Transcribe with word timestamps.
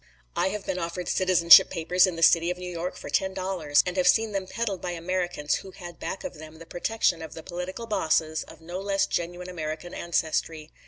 I 0.35 0.47
have 0.47 0.65
been 0.65 0.79
offered 0.79 1.07
citizenship 1.07 1.69
papers 1.69 2.07
in 2.07 2.15
the 2.15 2.23
city 2.23 2.49
of 2.49 2.57
New 2.57 2.71
York 2.71 2.97
for 2.97 3.07
ten 3.11 3.35
dollars; 3.35 3.83
and 3.85 3.97
have 3.97 4.07
seen 4.07 4.31
them 4.31 4.47
peddled 4.47 4.81
by 4.81 4.93
Americans 4.93 5.57
who 5.57 5.69
had 5.69 5.99
back 5.99 6.23
of 6.23 6.39
them 6.39 6.57
the 6.57 6.65
protection 6.65 7.21
of 7.21 7.35
political 7.45 7.85
bosses 7.85 8.41
of 8.45 8.61
no 8.61 8.79
less 8.79 9.05
genuine 9.05 9.47
American 9.47 9.93
ancestry. 9.93 10.71